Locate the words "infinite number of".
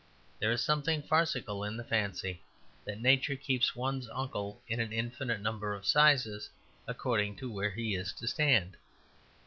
4.91-5.85